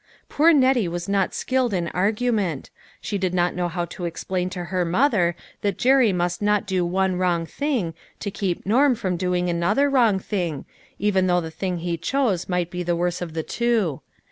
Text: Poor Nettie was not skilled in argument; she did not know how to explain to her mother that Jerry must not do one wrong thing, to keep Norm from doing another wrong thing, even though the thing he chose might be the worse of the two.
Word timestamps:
Poor 0.29 0.51
Nettie 0.51 0.87
was 0.87 1.07
not 1.07 1.31
skilled 1.35 1.75
in 1.75 1.87
argument; 1.89 2.71
she 3.01 3.19
did 3.19 3.35
not 3.35 3.53
know 3.53 3.67
how 3.67 3.85
to 3.85 4.05
explain 4.05 4.49
to 4.49 4.63
her 4.73 4.83
mother 4.83 5.35
that 5.61 5.77
Jerry 5.77 6.11
must 6.11 6.41
not 6.41 6.65
do 6.65 6.83
one 6.83 7.17
wrong 7.17 7.45
thing, 7.45 7.93
to 8.19 8.31
keep 8.31 8.65
Norm 8.65 8.95
from 8.95 9.15
doing 9.15 9.47
another 9.47 9.91
wrong 9.91 10.17
thing, 10.17 10.65
even 10.97 11.27
though 11.27 11.39
the 11.39 11.51
thing 11.51 11.77
he 11.77 11.97
chose 11.97 12.49
might 12.49 12.71
be 12.71 12.81
the 12.81 12.95
worse 12.95 13.21
of 13.21 13.35
the 13.35 13.43
two. 13.43 14.01